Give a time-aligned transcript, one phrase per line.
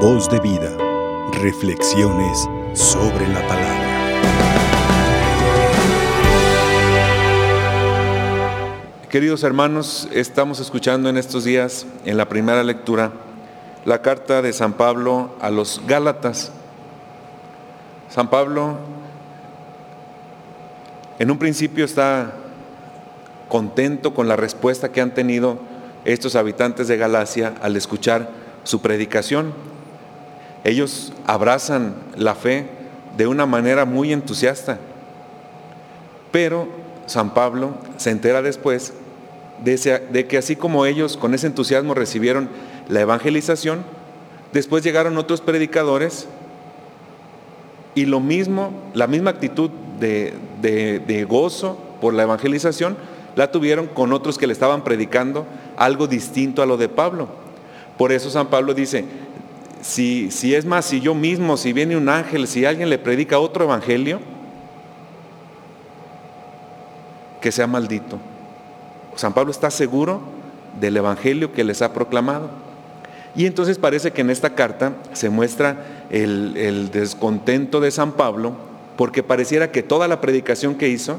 [0.00, 0.76] Voz de vida.
[1.40, 3.86] Reflexiones sobre la palabra.
[9.08, 13.10] Queridos hermanos, estamos escuchando en estos días, en la primera lectura,
[13.86, 16.52] la carta de San Pablo a los Gálatas.
[18.10, 18.76] San Pablo
[21.18, 22.34] en un principio está
[23.48, 25.58] contento con la respuesta que han tenido
[26.04, 28.28] estos habitantes de Galacia al escuchar
[28.64, 29.75] su predicación.
[30.66, 32.66] Ellos abrazan la fe
[33.16, 34.80] de una manera muy entusiasta.
[36.32, 36.66] Pero
[37.06, 38.92] San Pablo se entera después
[39.62, 42.48] de, que así como ellos con ese entusiasmo recibieron
[42.88, 43.84] la evangelización,
[44.52, 46.26] después llegaron otros predicadores
[47.94, 52.96] y lo mismo, la misma actitud de, de gozo por la evangelización,
[53.36, 55.46] la tuvieron con otros que le estaban predicando
[55.76, 57.28] algo distinto a lo de Pablo.
[57.96, 59.04] Por eso San Pablo dice,
[59.80, 63.38] si, si es más, si yo mismo, si viene un ángel, si alguien le predica
[63.38, 64.20] otro evangelio,
[67.40, 68.18] que sea maldito.
[69.14, 70.20] San Pablo está seguro
[70.80, 72.50] del evangelio que les ha proclamado.
[73.34, 78.54] Y entonces parece que en esta carta se muestra el, el descontento de San Pablo
[78.96, 81.18] porque pareciera que toda la predicación que hizo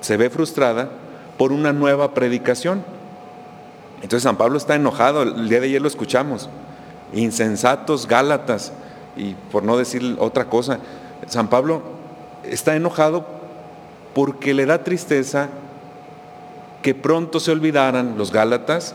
[0.00, 0.90] se ve frustrada
[1.36, 2.82] por una nueva predicación.
[3.96, 6.48] Entonces San Pablo está enojado, el día de ayer lo escuchamos,
[7.12, 8.72] insensatos Gálatas,
[9.16, 10.78] y por no decir otra cosa,
[11.26, 11.82] San Pablo
[12.44, 13.26] está enojado
[14.14, 15.48] porque le da tristeza
[16.82, 18.94] que pronto se olvidaran los Gálatas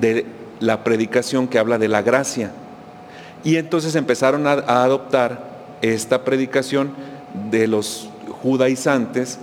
[0.00, 0.26] de
[0.60, 2.52] la predicación que habla de la gracia.
[3.44, 6.92] Y entonces empezaron a, adoptar esta predicación
[7.50, 8.08] de los
[8.42, 9.38] judaizantes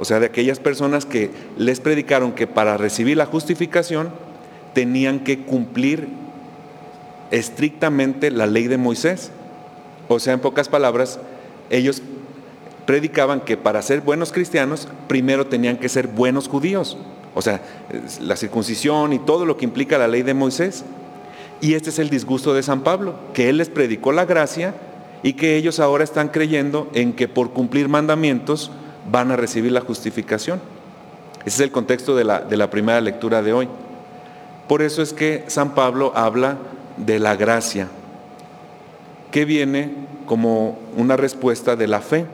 [0.00, 4.08] o sea, de aquellas personas que les predicaron que para recibir la justificación
[4.72, 6.08] tenían que cumplir
[7.30, 9.30] estrictamente la ley de Moisés.
[10.08, 11.18] O sea, en pocas palabras,
[11.70, 12.02] ellos
[12.86, 16.96] predicaban que para ser buenos cristianos, primero tenían que ser buenos judíos.
[17.34, 17.62] O sea,
[18.20, 20.84] la circuncisión y todo lo que implica la ley de Moisés.
[21.60, 24.74] Y este es el disgusto de San Pablo, que él les predicó la gracia
[25.22, 28.70] y que ellos ahora están creyendo en que por cumplir mandamientos
[29.10, 30.60] van a recibir la justificación.
[31.44, 33.68] Ese es el contexto de la, de la primera lectura de hoy.
[34.68, 36.58] Por eso es que San Pablo habla
[37.04, 37.88] de la gracia,
[39.30, 39.92] que viene
[40.26, 42.26] como una respuesta de la fe.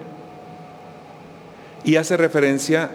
[1.84, 2.91] Y hace referencia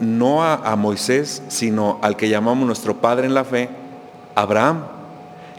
[0.00, 3.68] no a, Moisés, sino al que llamamos nuestro Padre en la fe,
[4.34, 4.86] Abraham,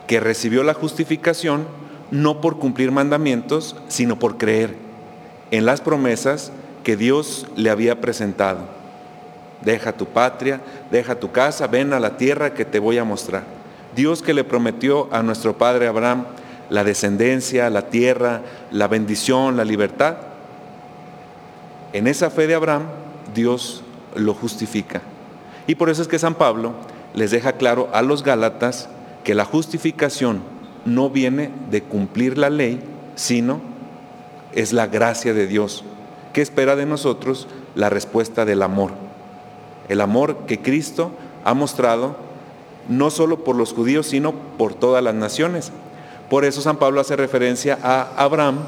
[0.08, 1.66] que recibió la justificación
[2.12, 4.76] no por cumplir mandamientos, sino por creer
[5.52, 6.52] en las promesas
[6.84, 8.60] que Dios le había presentado.
[9.62, 10.62] Deja tu patria,
[10.92, 13.44] deja tu casa, ven a la tierra que te voy a mostrar.
[13.96, 16.26] Dios que le prometió a nuestro padre Abraham
[16.70, 18.42] la descendencia, la tierra,
[18.72, 20.18] la bendición, la libertad.
[21.94, 22.84] En esa fe de Abraham,
[23.34, 23.84] Dios
[24.16, 25.02] lo justifica.
[25.68, 26.74] Y por eso es que San Pablo
[27.14, 28.90] les deja claro a los Gálatas
[29.24, 30.42] que la justificación
[30.86, 32.82] no viene de cumplir la ley,
[33.16, 33.62] sino
[34.54, 35.84] es la gracia de Dios
[36.36, 37.48] ¿Qué espera de nosotros?
[37.76, 38.92] La respuesta del amor.
[39.88, 41.12] El amor que Cristo
[41.46, 42.18] ha mostrado
[42.88, 45.72] no solo por los judíos, sino por todas las naciones.
[46.30, 48.60] Por eso San Pablo hace referencia a Abraham,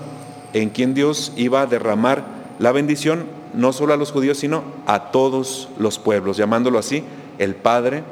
[0.54, 2.24] en quien Dios iba a derramar
[2.60, 7.04] la bendición no solo a los judíos, sino a todos los pueblos, llamándolo así
[7.40, 8.04] el Padre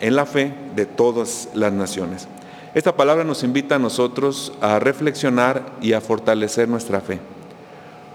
[0.00, 2.28] en la fe de todas las naciones.
[2.74, 7.20] Esta palabra nos invita a nosotros a reflexionar y a fortalecer nuestra fe.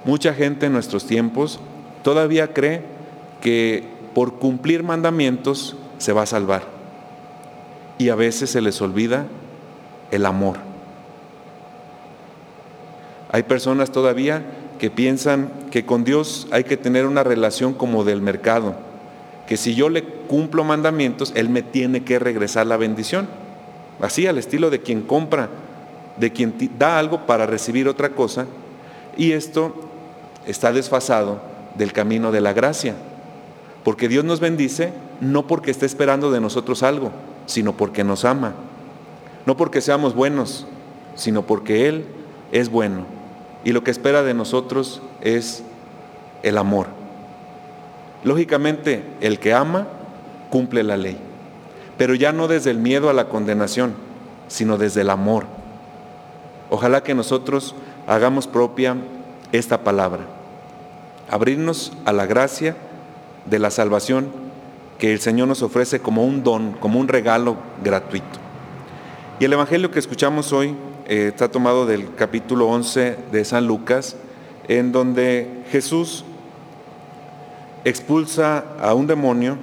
[0.05, 1.59] Mucha gente en nuestros tiempos
[2.03, 2.81] todavía cree
[3.41, 3.83] que
[4.13, 6.78] por cumplir mandamientos se va a salvar.
[7.99, 9.27] Y a veces se les olvida
[10.09, 10.55] el amor.
[13.31, 14.41] Hay personas todavía
[14.79, 18.75] que piensan que con Dios hay que tener una relación como del mercado,
[19.47, 23.27] que si yo le cumplo mandamientos, Él me tiene que regresar la bendición.
[24.01, 25.49] Así al estilo de quien compra,
[26.17, 28.45] de quien da algo para recibir otra cosa.
[29.17, 29.75] Y esto
[30.47, 31.41] está desfasado
[31.75, 32.95] del camino de la gracia.
[33.83, 37.11] Porque Dios nos bendice no porque esté esperando de nosotros algo,
[37.49, 38.53] sino porque nos ama.
[39.47, 40.67] No porque seamos buenos,
[41.15, 42.05] sino porque Él
[42.51, 43.05] es bueno.
[43.63, 45.63] Y lo que espera de nosotros es
[46.43, 46.85] el amor.
[48.23, 49.87] Lógicamente, el que ama
[50.51, 51.17] cumple la ley,
[51.97, 53.93] pero ya no desde el miedo a la condenación,
[54.47, 55.45] sino desde el amor.
[56.69, 57.73] Ojalá que nosotros
[58.05, 58.95] hagamos propia
[59.51, 60.21] esta palabra
[61.31, 62.75] abrirnos a la gracia
[63.45, 64.48] de la salvación
[64.99, 68.39] que el Señor nos ofrece como un don, como un regalo gratuito.
[69.39, 70.75] Y el Evangelio que escuchamos hoy
[71.07, 74.17] eh, está tomado del capítulo 11 de San Lucas,
[74.67, 76.25] en donde Jesús
[77.85, 79.57] expulsa a un demonio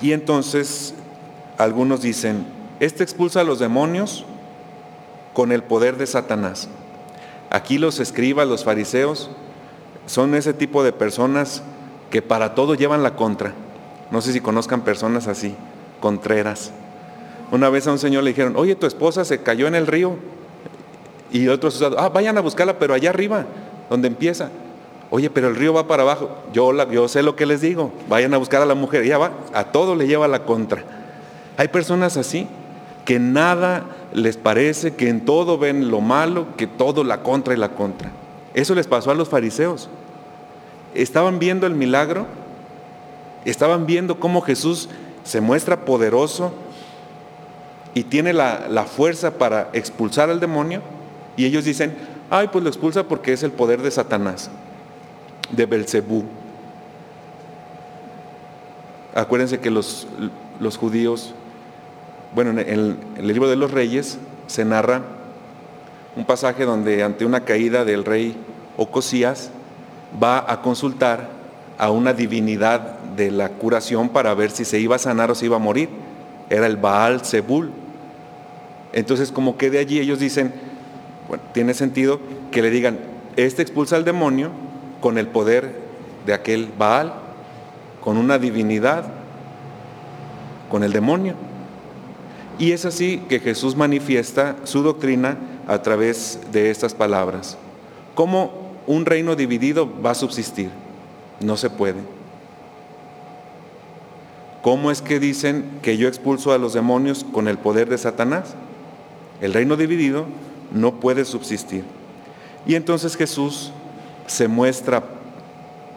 [0.00, 0.94] y entonces
[1.58, 2.46] algunos dicen,
[2.78, 4.24] este expulsa a los demonios
[5.32, 6.68] con el poder de Satanás.
[7.50, 9.30] Aquí los escribas, los fariseos,
[10.06, 11.62] son ese tipo de personas
[12.10, 13.54] que para todo llevan la contra.
[14.14, 15.56] No sé si conozcan personas así,
[15.98, 16.70] contreras.
[17.50, 20.14] Una vez a un señor le dijeron, oye, tu esposa se cayó en el río.
[21.32, 23.44] Y otros, ah, vayan a buscarla, pero allá arriba,
[23.90, 24.50] donde empieza.
[25.10, 26.30] Oye, pero el río va para abajo.
[26.52, 27.90] Yo, yo sé lo que les digo.
[28.08, 29.02] Vayan a buscar a la mujer.
[29.02, 30.84] Ella va, a todo le lleva la contra.
[31.56, 32.46] Hay personas así,
[33.04, 33.82] que nada
[34.12, 38.12] les parece, que en todo ven lo malo, que todo la contra y la contra.
[38.54, 39.88] Eso les pasó a los fariseos.
[40.94, 42.28] Estaban viendo el milagro,
[43.50, 44.88] estaban viendo cómo Jesús
[45.24, 46.52] se muestra poderoso
[47.94, 50.82] y tiene la, la fuerza para expulsar al demonio,
[51.36, 51.94] y ellos dicen,
[52.30, 54.50] ay, pues lo expulsa porque es el poder de Satanás,
[55.50, 56.24] de Belcebú.
[59.14, 60.08] Acuérdense que los,
[60.58, 61.34] los judíos
[62.34, 64.18] bueno, en el, libro de los reyes
[64.48, 65.02] se narra
[66.16, 68.36] un pasaje donde ante una caída del rey
[68.76, 69.50] Ocosías
[70.20, 71.28] va a consultar
[71.78, 75.46] a una divinidad de la curación para ver si se iba a sanar o se
[75.46, 75.88] iba a morir.
[76.50, 77.70] Era el Baal Zebul.
[78.92, 80.52] Entonces, como que de allí ellos dicen,
[81.28, 82.20] bueno, tiene sentido
[82.50, 82.98] que le digan,
[83.36, 84.50] este expulsa al demonio
[85.00, 85.74] con el poder
[86.26, 87.14] de aquel Baal,
[88.00, 89.04] con una divinidad,
[90.70, 91.34] con el demonio.
[92.58, 97.58] Y es así que Jesús manifiesta su doctrina a través de estas palabras.
[98.14, 98.52] ¿Cómo
[98.86, 100.70] un reino dividido va a subsistir?
[101.40, 102.13] No se puede.
[104.64, 108.54] ¿Cómo es que dicen que yo expulso a los demonios con el poder de Satanás?
[109.42, 110.24] El reino dividido
[110.72, 111.84] no puede subsistir.
[112.66, 113.72] Y entonces Jesús
[114.26, 115.04] se muestra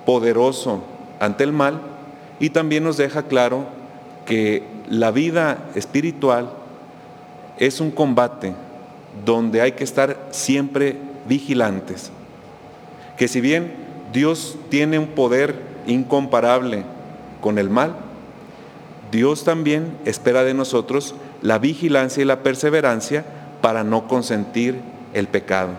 [0.06, 0.84] poderoso
[1.22, 1.80] ante el mal
[2.42, 3.64] y también nos deja claro
[4.26, 6.50] que la vida espiritual
[7.60, 8.54] es un combate
[9.24, 12.12] donde hay que estar siempre vigilantes.
[13.18, 13.72] Que si bien
[14.12, 15.56] Dios tiene un poder
[15.88, 16.84] incomparable
[17.40, 18.07] con el mal,
[19.12, 23.26] Dios también espera de nosotros la vigilancia y la perseverancia
[23.62, 24.80] para no consentir
[25.14, 25.70] el pecado.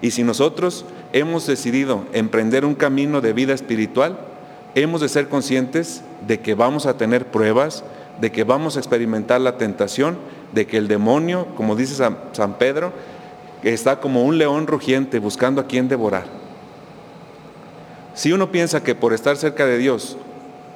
[0.00, 4.18] Y si nosotros hemos decidido emprender un camino de vida espiritual,
[4.74, 7.84] hemos de ser conscientes de que vamos a tener pruebas,
[8.20, 10.18] de que vamos a experimentar la tentación,
[10.52, 12.92] de que el demonio, como dice San, Pedro,
[13.62, 16.26] está como un león rugiente buscando a quien devorar.
[18.14, 20.16] Si uno piensa que por estar cerca de Dios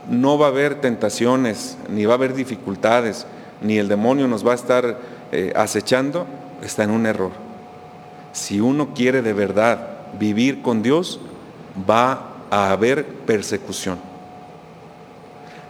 [0.09, 3.27] no va a haber tentaciones, ni va a haber dificultades,
[3.61, 4.99] ni el demonio nos va a estar
[5.31, 6.27] eh, acechando,
[6.63, 7.31] está en un error.
[8.33, 9.89] Si uno quiere de verdad
[10.19, 11.21] vivir con Dios,
[11.89, 13.99] va a haber persecución.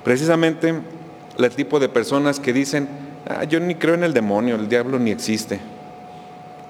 [0.05, 0.75] Precisamente
[1.39, 2.89] el tipo de personas que dicen,
[3.29, 5.61] ah, yo ni creo en el demonio, el diablo ni existe.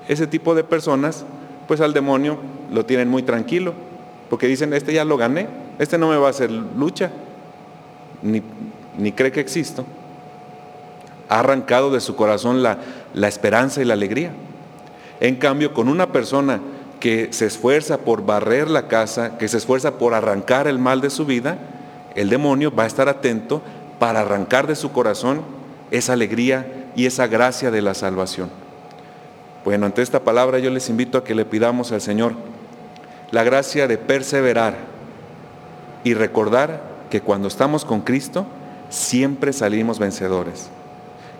[0.08, 1.24] Ese tipo de personas,
[1.68, 2.38] pues al demonio
[2.70, 3.74] lo tienen muy tranquilo,
[4.28, 5.46] porque dicen, este ya lo gané,
[5.78, 7.10] este no me va a hacer lucha,
[8.22, 8.42] ni,
[8.98, 9.84] ni cree que existo.
[11.28, 12.78] Ha arrancado de su corazón la,
[13.14, 14.32] la esperanza y la alegría.
[15.20, 16.60] En cambio, con una persona
[17.00, 21.10] que se esfuerza por barrer la casa, que se esfuerza por arrancar el mal de
[21.10, 21.58] su vida,
[22.14, 23.62] el demonio va a estar atento
[23.98, 25.42] para arrancar de su corazón
[25.90, 28.50] esa alegría y esa gracia de la salvación.
[29.64, 32.34] Bueno, ante esta palabra yo les invito a que le pidamos al Señor
[33.30, 34.76] la gracia de perseverar
[36.04, 38.46] y recordar que cuando estamos con Cristo
[38.88, 40.70] siempre salimos vencedores.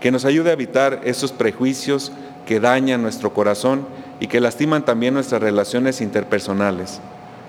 [0.01, 2.13] Que nos ayude a evitar esos prejuicios
[2.45, 3.87] que dañan nuestro corazón
[4.21, 7.01] y que lastiman también nuestras relaciones interpersonales.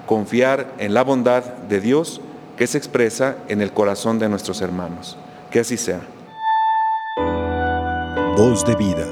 [0.05, 2.21] Confiar en la bondad de Dios
[2.55, 5.17] que se expresa en el corazón de nuestros hermanos.
[5.51, 5.99] Que así sea.
[8.37, 9.05] Voz de vida.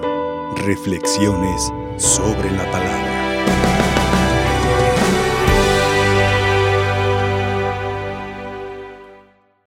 [0.56, 3.11] Reflexiones sobre la palabra.